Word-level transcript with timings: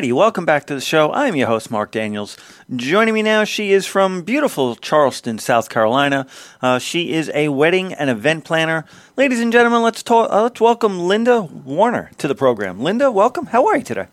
Alrighty, 0.00 0.14
welcome 0.14 0.46
back 0.46 0.64
to 0.64 0.74
the 0.74 0.80
show. 0.80 1.12
I'm 1.12 1.36
your 1.36 1.46
host, 1.46 1.70
Mark 1.70 1.90
Daniels. 1.90 2.38
Joining 2.74 3.12
me 3.12 3.20
now, 3.20 3.44
she 3.44 3.70
is 3.72 3.84
from 3.84 4.22
beautiful 4.22 4.74
Charleston, 4.74 5.38
South 5.38 5.68
Carolina. 5.68 6.26
Uh, 6.62 6.78
she 6.78 7.12
is 7.12 7.30
a 7.34 7.48
wedding 7.48 7.92
and 7.92 8.08
event 8.08 8.46
planner. 8.46 8.86
Ladies 9.18 9.40
and 9.40 9.52
gentlemen, 9.52 9.82
let's 9.82 10.02
talk. 10.02 10.32
Uh, 10.32 10.44
let's 10.44 10.58
welcome 10.58 11.00
Linda 11.00 11.42
Warner 11.42 12.12
to 12.16 12.26
the 12.26 12.34
program. 12.34 12.80
Linda, 12.80 13.10
welcome. 13.10 13.44
How 13.44 13.66
are 13.66 13.76
you 13.76 13.82
today? 13.82 14.06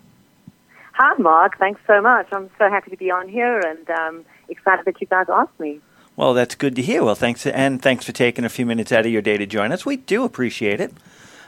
Hi, 0.92 1.14
Mark. 1.20 1.58
Thanks 1.58 1.80
so 1.88 2.02
much. 2.02 2.28
I'm 2.34 2.50
so 2.58 2.70
happy 2.70 2.92
to 2.92 2.98
be 2.98 3.10
on 3.10 3.30
here 3.30 3.58
and 3.62 3.90
um, 3.90 4.26
excited 4.50 4.84
that 4.84 5.00
you 5.00 5.08
guys 5.08 5.28
asked 5.30 5.58
me. 5.58 5.80
Well, 6.18 6.34
that's 6.34 6.56
good 6.56 6.76
to 6.76 6.82
hear. 6.82 7.02
Well, 7.02 7.16
thanks, 7.16 7.48
and 7.48 7.82
thanks 7.82 8.04
for 8.04 8.12
taking 8.12 8.44
a 8.44 8.50
few 8.50 8.66
minutes 8.66 8.92
out 8.92 9.06
of 9.06 9.12
your 9.14 9.22
day 9.22 9.38
to 9.38 9.46
join 9.46 9.72
us. 9.72 9.86
We 9.86 9.96
do 9.96 10.26
appreciate 10.26 10.82
it. 10.82 10.94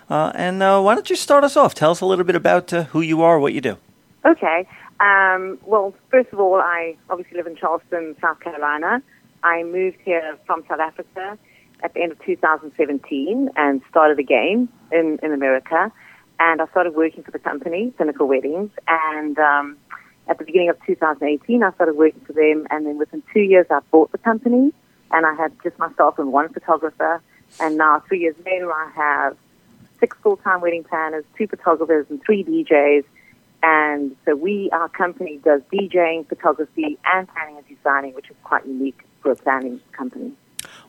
Uh, 0.09 0.31
and 0.33 0.63
uh, 0.63 0.79
why 0.79 0.95
don't 0.95 1.09
you 1.09 1.17
start 1.17 1.43
us 1.43 1.57
off? 1.57 1.75
Tell 1.75 1.91
us 1.91 1.99
a 1.99 2.05
little 2.05 2.23
bit 2.23 2.37
about 2.37 2.71
uh, 2.71 2.83
who 2.85 3.01
you 3.01 3.21
are, 3.21 3.37
what 3.37 3.53
you 3.53 3.59
do. 3.59 3.77
Okay. 4.25 4.67
Um, 4.99 5.59
well, 5.65 5.93
first 6.11 6.29
of 6.33 6.39
all, 6.39 6.55
I 6.55 6.97
obviously 7.09 7.37
live 7.37 7.47
in 7.47 7.55
Charleston, 7.55 8.15
South 8.21 8.39
Carolina. 8.41 9.01
I 9.43 9.63
moved 9.63 9.97
here 10.03 10.37
from 10.45 10.63
South 10.67 10.79
Africa 10.79 11.37
at 11.81 11.93
the 11.93 12.01
end 12.01 12.11
of 12.11 12.19
2017 12.25 13.49
and 13.55 13.81
started 13.89 14.19
again 14.19 14.67
in, 14.91 15.19
in 15.23 15.31
America. 15.31 15.91
And 16.39 16.61
I 16.61 16.67
started 16.67 16.95
working 16.95 17.23
for 17.23 17.31
the 17.31 17.39
company, 17.39 17.93
Pinnacle 17.97 18.27
Weddings. 18.27 18.71
And 18.87 19.39
um, 19.39 19.77
at 20.27 20.37
the 20.37 20.45
beginning 20.45 20.69
of 20.69 20.77
2018, 20.85 21.63
I 21.63 21.71
started 21.73 21.95
working 21.95 22.21
for 22.21 22.33
them. 22.33 22.67
And 22.69 22.85
then 22.85 22.97
within 22.97 23.23
two 23.33 23.41
years, 23.41 23.67
I 23.69 23.79
bought 23.91 24.11
the 24.11 24.17
company. 24.17 24.73
And 25.11 25.25
I 25.25 25.33
had 25.33 25.53
just 25.63 25.79
myself 25.79 26.19
and 26.19 26.31
one 26.33 26.49
photographer. 26.49 27.21
And 27.59 27.77
now, 27.77 28.03
three 28.07 28.19
years 28.19 28.35
later, 28.45 28.71
I 28.71 28.91
have 28.95 29.37
six 29.99 30.15
full-time 30.21 30.61
wedding 30.61 30.83
planners, 30.83 31.25
two 31.37 31.47
photographers, 31.47 32.05
and 32.09 32.21
three 32.23 32.43
DJs 32.43 33.05
and 33.61 34.15
so 34.25 34.35
we, 34.35 34.69
our 34.71 34.89
company 34.89 35.39
does 35.43 35.61
DJing, 35.73 36.27
photography, 36.27 36.97
and 37.13 37.27
planning 37.27 37.57
and 37.57 37.67
designing, 37.67 38.13
which 38.13 38.29
is 38.29 38.35
quite 38.43 38.65
unique 38.65 39.01
for 39.21 39.31
a 39.31 39.35
planning 39.35 39.81
company. 39.91 40.33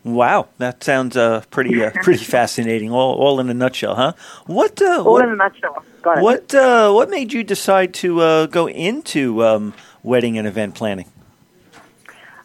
Wow, 0.02 0.48
that 0.58 0.82
sounds 0.82 1.16
uh, 1.16 1.42
pretty 1.50 1.82
uh, 1.84 1.90
pretty 2.02 2.24
fascinating. 2.24 2.90
All, 2.90 3.14
all 3.14 3.38
in 3.40 3.50
a 3.50 3.54
nutshell, 3.54 3.94
huh? 3.94 4.12
What? 4.46 4.80
Uh, 4.80 5.02
all 5.04 5.12
what, 5.12 5.24
in 5.24 5.32
a 5.32 5.36
nutshell. 5.36 5.84
Got 6.02 6.18
it. 6.18 6.22
What? 6.22 6.54
Uh, 6.54 6.92
what 6.92 7.10
made 7.10 7.32
you 7.32 7.44
decide 7.44 7.92
to 7.94 8.20
uh, 8.20 8.46
go 8.46 8.68
into 8.68 9.44
um, 9.44 9.74
wedding 10.02 10.38
and 10.38 10.46
event 10.46 10.74
planning? 10.74 11.06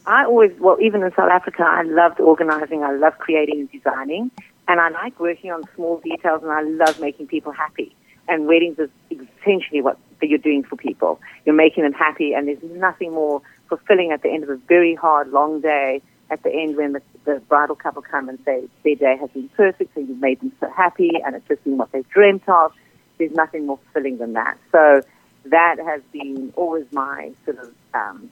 I 0.07 0.25
always, 0.25 0.51
well, 0.59 0.77
even 0.81 1.01
in 1.01 1.11
South 1.15 1.31
Africa, 1.31 1.63
I 1.63 1.81
loved 1.83 2.19
organizing. 2.19 2.83
I 2.83 2.91
loved 2.91 3.17
creating 3.17 3.61
and 3.61 3.71
designing, 3.71 4.31
and 4.67 4.79
I 4.79 4.89
like 4.89 5.19
working 5.19 5.51
on 5.51 5.63
small 5.75 5.99
details, 5.99 6.43
and 6.43 6.51
I 6.51 6.61
love 6.61 6.99
making 6.99 7.27
people 7.27 7.51
happy. 7.51 7.95
And 8.27 8.47
weddings 8.47 8.77
is 8.79 8.89
essentially 9.09 9.81
what 9.81 9.97
that 10.19 10.29
you're 10.29 10.39
doing 10.39 10.63
for 10.63 10.75
people. 10.75 11.19
You're 11.45 11.55
making 11.55 11.83
them 11.83 11.93
happy, 11.93 12.33
and 12.33 12.47
there's 12.47 12.63
nothing 12.63 13.11
more 13.13 13.41
fulfilling 13.69 14.11
at 14.11 14.21
the 14.21 14.29
end 14.29 14.43
of 14.43 14.49
a 14.49 14.57
very 14.57 14.95
hard, 14.95 15.31
long 15.31 15.61
day. 15.61 16.01
At 16.31 16.41
the 16.41 16.51
end, 16.51 16.75
when 16.75 16.93
the, 16.93 17.01
the 17.25 17.41
bridal 17.47 17.75
couple 17.75 18.01
come 18.01 18.29
and 18.29 18.39
say 18.45 18.67
their 18.83 18.95
day 18.95 19.17
has 19.19 19.29
been 19.29 19.49
perfect, 19.49 19.95
and 19.95 20.09
you've 20.09 20.21
made 20.21 20.39
them 20.39 20.51
so 20.59 20.69
happy, 20.71 21.11
and 21.23 21.35
it's 21.35 21.47
just 21.47 21.63
been 21.63 21.77
what 21.77 21.91
they've 21.91 22.07
dreamt 22.09 22.47
of. 22.47 22.73
There's 23.17 23.31
nothing 23.31 23.67
more 23.67 23.77
fulfilling 23.77 24.17
than 24.17 24.33
that. 24.33 24.57
So 24.71 25.01
that 25.45 25.77
has 25.79 26.01
been 26.11 26.51
always 26.55 26.85
my 26.91 27.31
sort 27.45 27.59
of 27.59 27.73
um, 27.93 28.31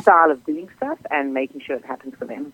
style 0.00 0.30
of 0.30 0.44
doing 0.44 0.68
stuff 0.76 0.98
and 1.10 1.34
making 1.34 1.60
sure 1.60 1.76
it 1.76 1.84
happens 1.84 2.14
for 2.18 2.24
them. 2.24 2.52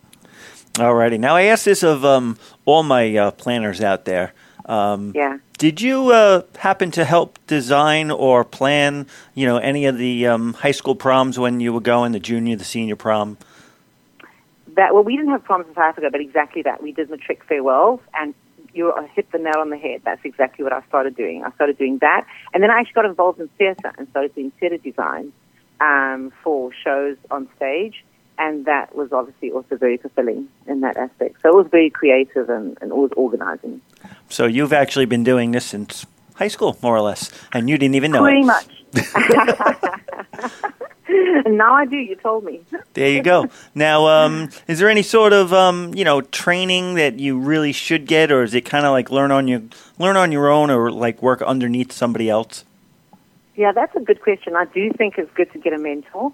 Alrighty. 0.75 1.19
Now 1.19 1.37
I 1.37 1.43
ask 1.43 1.65
this 1.65 1.83
of 1.83 2.05
um, 2.05 2.37
all 2.65 2.83
my 2.83 3.15
uh, 3.17 3.31
planners 3.31 3.81
out 3.81 4.05
there. 4.05 4.33
Um, 4.67 5.13
yeah. 5.15 5.39
Did 5.65 5.81
you 5.81 6.11
uh, 6.11 6.43
happen 6.59 6.91
to 6.91 7.07
help 7.07 7.39
design 7.47 8.11
or 8.11 8.45
plan, 8.45 9.07
you 9.33 9.47
know, 9.47 9.57
any 9.57 9.87
of 9.87 9.97
the 9.97 10.27
um, 10.27 10.53
high 10.53 10.73
school 10.73 10.95
proms 10.95 11.39
when 11.39 11.59
you 11.59 11.73
were 11.73 11.81
going, 11.81 12.13
the 12.13 12.21
junior, 12.21 12.55
the 12.55 12.65
senior 12.65 12.97
prom? 12.97 13.39
That 14.77 14.93
well, 14.93 15.05
we 15.05 15.17
didn't 15.17 15.31
have 15.31 15.43
proms 15.43 15.67
in 15.67 15.73
South 15.73 15.85
Africa, 15.85 16.09
but 16.13 16.21
exactly 16.21 16.61
that. 16.61 16.83
We 16.83 16.93
did 16.93 17.09
matric 17.09 17.45
farewells, 17.45 18.01
and 18.13 18.35
you 18.75 18.93
hit 19.15 19.33
the 19.33 19.39
nail 19.39 19.57
on 19.57 19.71
the 19.71 19.79
head. 19.79 20.03
That's 20.05 20.23
exactly 20.23 20.65
what 20.65 20.75
I 20.75 20.83
started 20.89 21.17
doing. 21.17 21.43
I 21.43 21.51
started 21.53 21.79
doing 21.79 21.97
that, 22.03 22.27
and 22.53 22.63
then 22.63 22.71
I 22.71 22.81
actually 22.81 22.93
got 22.93 23.07
involved 23.07 23.41
in 23.41 23.49
theatre 23.57 23.91
and 23.97 24.07
started 24.11 24.35
doing 24.35 24.51
theatre 24.61 24.77
design 24.77 25.33
um, 25.81 26.31
for 26.43 26.75
shows 26.75 27.17
on 27.31 27.49
stage 27.57 28.05
and 28.39 28.65
that 28.67 28.95
was 28.95 29.13
obviously 29.13 29.51
also 29.53 29.77
very 29.77 29.97
fulfilling 29.97 30.49
in 30.67 30.81
that 30.81 30.97
aspect. 30.97 31.37
So 31.43 31.49
it 31.51 31.55
was 31.55 31.67
very 31.71 31.91
creative 31.91 32.49
and, 32.49 32.77
and 32.81 32.93
always 32.93 33.13
organizing. 33.17 33.81
So 34.29 34.47
you've 34.47 34.73
actually 34.73 35.07
been 35.07 35.25
doing 35.25 35.53
this 35.53 35.67
since 35.67 36.07
high 36.35 36.49
school, 36.49 36.77
more 36.83 36.97
or 36.97 37.01
less, 37.01 37.31
and 37.53 37.69
you 37.69 37.79
didn't 37.79 37.95
even 37.95 38.11
know 38.11 38.23
Pretty 38.23 38.41
it. 38.41 38.45
much. 38.45 38.71
now 41.47 41.75
I 41.75 41.87
do. 41.87 41.97
You 41.97 42.17
told 42.17 42.45
me. 42.45 42.61
There 42.95 43.09
you 43.09 43.23
go. 43.23 43.49
Now, 43.75 44.07
um, 44.07 44.51
is 44.69 44.79
there 44.79 44.89
any 44.89 45.03
sort 45.03 45.33
of 45.33 45.53
um, 45.53 45.95
you 45.95 46.05
know 46.05 46.21
training 46.21 46.95
that 46.95 47.19
you 47.19 47.39
really 47.39 47.73
should 47.73 48.07
get, 48.07 48.31
or 48.33 48.43
is 48.43 48.55
it 48.55 48.63
kind 48.63 48.87
of 48.87 48.93
like 48.93 49.11
learn 49.11 49.31
on 49.31 49.49
your 49.49 49.63
learn 49.99 50.17
on 50.17 50.33
your 50.33 50.49
own, 50.49 50.71
or 50.71 50.91
like 50.91 51.23
work 51.23 51.43
underneath 51.43 51.93
somebody 51.93 52.29
else? 52.29 52.65
Yeah, 53.57 53.73
that's 53.73 53.95
a 53.95 54.01
good 54.01 54.21
question. 54.21 54.57
I 54.57 54.65
do 54.65 54.93
think 54.93 55.17
it's 55.19 55.31
good 55.35 55.53
to 55.53 55.59
get 55.59 55.73
a 55.73 55.79
mentor 55.79 56.33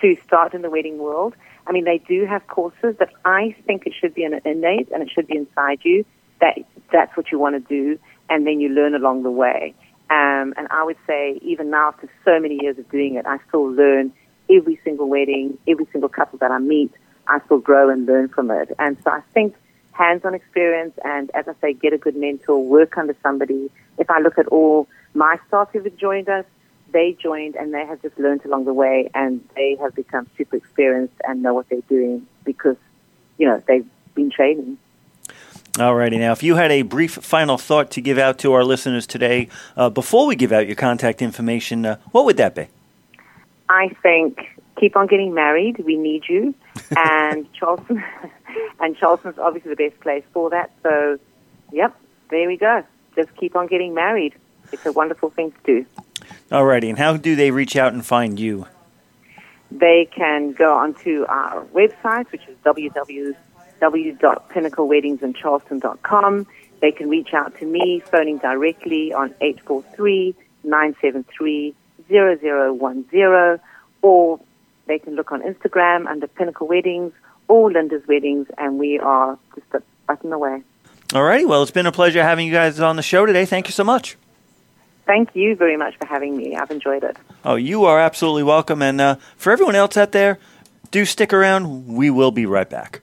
to 0.00 0.16
start 0.24 0.54
in 0.54 0.62
the 0.62 0.70
wedding 0.70 0.98
world. 0.98 1.34
I 1.66 1.72
mean, 1.72 1.84
they 1.84 1.98
do 1.98 2.24
have 2.26 2.46
courses, 2.46 2.96
but 2.98 3.12
I 3.24 3.54
think 3.66 3.86
it 3.86 3.92
should 3.98 4.14
be 4.14 4.24
an 4.24 4.40
innate 4.44 4.88
and 4.92 5.02
it 5.02 5.10
should 5.10 5.26
be 5.26 5.36
inside 5.36 5.80
you 5.82 6.04
that 6.40 6.58
that's 6.92 7.16
what 7.16 7.30
you 7.30 7.38
want 7.38 7.54
to 7.54 7.60
do, 7.68 7.98
and 8.28 8.46
then 8.46 8.60
you 8.60 8.68
learn 8.68 8.94
along 8.94 9.22
the 9.22 9.30
way. 9.30 9.74
Um, 10.10 10.54
and 10.56 10.66
I 10.70 10.82
would 10.82 10.96
say, 11.06 11.38
even 11.42 11.70
now, 11.70 11.88
after 11.88 12.10
so 12.24 12.40
many 12.40 12.58
years 12.60 12.78
of 12.78 12.90
doing 12.90 13.14
it, 13.14 13.26
I 13.26 13.38
still 13.48 13.70
learn 13.70 14.12
every 14.50 14.80
single 14.82 15.08
wedding, 15.08 15.56
every 15.68 15.86
single 15.92 16.08
couple 16.08 16.38
that 16.40 16.50
I 16.50 16.58
meet. 16.58 16.92
I 17.28 17.40
still 17.44 17.58
grow 17.58 17.90
and 17.90 18.06
learn 18.06 18.28
from 18.28 18.50
it. 18.50 18.72
And 18.78 18.96
so 19.04 19.10
I 19.10 19.20
think 19.32 19.54
hands-on 19.92 20.34
experience, 20.34 20.98
and 21.04 21.30
as 21.34 21.46
I 21.46 21.52
say, 21.60 21.72
get 21.74 21.92
a 21.92 21.98
good 21.98 22.16
mentor, 22.16 22.62
work 22.64 22.98
under 22.98 23.14
somebody. 23.22 23.70
If 23.98 24.10
I 24.10 24.18
look 24.18 24.38
at 24.38 24.48
all 24.48 24.88
my 25.14 25.38
staff 25.46 25.68
who've 25.72 25.96
joined 25.96 26.28
us, 26.28 26.44
they 26.92 27.16
joined 27.20 27.54
and 27.54 27.72
they 27.72 27.86
have 27.86 28.02
just 28.02 28.18
learned 28.18 28.44
along 28.44 28.64
the 28.64 28.74
way 28.74 29.10
and 29.14 29.46
they 29.54 29.76
have 29.80 29.94
become 29.94 30.26
super 30.36 30.56
experienced 30.56 31.14
and 31.26 31.42
know 31.42 31.54
what 31.54 31.68
they're 31.68 31.80
doing 31.82 32.26
because, 32.44 32.76
you 33.38 33.46
know, 33.46 33.62
they've 33.68 33.86
been 34.14 34.30
training. 34.30 34.76
Alrighty, 35.74 36.18
now 36.18 36.32
if 36.32 36.42
you 36.42 36.56
had 36.56 36.72
a 36.72 36.82
brief 36.82 37.12
final 37.12 37.56
thought 37.56 37.92
to 37.92 38.00
give 38.00 38.18
out 38.18 38.38
to 38.38 38.52
our 38.52 38.64
listeners 38.64 39.06
today, 39.06 39.48
uh, 39.76 39.88
before 39.88 40.26
we 40.26 40.34
give 40.34 40.50
out 40.50 40.66
your 40.66 40.74
contact 40.74 41.22
information, 41.22 41.86
uh, 41.86 41.96
what 42.10 42.24
would 42.24 42.36
that 42.38 42.56
be? 42.56 42.66
I 43.68 43.88
think 44.02 44.60
keep 44.80 44.96
on 44.96 45.06
getting 45.06 45.32
married. 45.32 45.78
We 45.78 45.96
need 45.96 46.24
you, 46.28 46.54
and 46.96 47.50
Charleston, 47.52 48.02
and 48.80 48.96
Charleston's 48.96 49.38
obviously 49.38 49.70
the 49.70 49.88
best 49.88 50.00
place 50.00 50.24
for 50.32 50.50
that. 50.50 50.72
So, 50.82 51.20
yep, 51.70 51.96
there 52.30 52.48
we 52.48 52.56
go. 52.56 52.82
Just 53.14 53.34
keep 53.36 53.54
on 53.54 53.68
getting 53.68 53.94
married. 53.94 54.34
It's 54.72 54.84
a 54.86 54.92
wonderful 54.92 55.30
thing 55.30 55.52
to 55.52 55.58
do. 55.64 55.86
Alrighty, 56.50 56.88
and 56.88 56.98
how 56.98 57.16
do 57.16 57.36
they 57.36 57.52
reach 57.52 57.76
out 57.76 57.92
and 57.92 58.04
find 58.04 58.40
you? 58.40 58.66
They 59.70 60.08
can 60.10 60.52
go 60.52 60.76
onto 60.76 61.24
our 61.28 61.64
website, 61.66 62.30
which 62.32 62.42
is 62.48 62.56
www.pinnacleweddingsandcharleston.com. 63.80 66.46
They 66.80 66.92
can 66.92 67.08
reach 67.08 67.34
out 67.34 67.58
to 67.58 67.66
me, 67.66 68.00
phoning 68.00 68.38
directly 68.38 69.12
on 69.12 69.34
843-973-0010, 70.64 73.60
or 74.02 74.40
they 74.86 74.98
can 74.98 75.14
look 75.14 75.32
on 75.32 75.42
Instagram 75.42 76.06
under 76.06 76.26
Pinnacle 76.26 76.66
Weddings 76.66 77.12
or 77.48 77.70
Linda's 77.70 78.06
Weddings, 78.06 78.46
and 78.58 78.78
we 78.78 78.98
are 78.98 79.38
just 79.54 79.66
a 79.74 79.82
button 80.06 80.32
away. 80.32 80.62
Alrighty, 81.08 81.46
well, 81.46 81.62
it's 81.62 81.72
been 81.72 81.86
a 81.86 81.92
pleasure 81.92 82.22
having 82.22 82.46
you 82.46 82.52
guys 82.52 82.80
on 82.80 82.96
the 82.96 83.02
show 83.02 83.26
today. 83.26 83.44
Thank 83.44 83.66
you 83.66 83.72
so 83.72 83.84
much. 83.84 84.16
Thank 85.06 85.34
you 85.34 85.56
very 85.56 85.76
much 85.76 85.96
for 85.96 86.06
having 86.06 86.36
me. 86.36 86.54
I've 86.54 86.70
enjoyed 86.70 87.02
it. 87.02 87.16
Oh, 87.44 87.56
you 87.56 87.84
are 87.84 87.98
absolutely 87.98 88.44
welcome. 88.44 88.80
And 88.80 89.00
uh, 89.00 89.16
for 89.36 89.52
everyone 89.52 89.74
else 89.74 89.96
out 89.96 90.12
there, 90.12 90.38
do 90.92 91.04
stick 91.04 91.32
around. 91.32 91.88
We 91.88 92.10
will 92.10 92.30
be 92.30 92.46
right 92.46 92.70
back. 92.70 93.02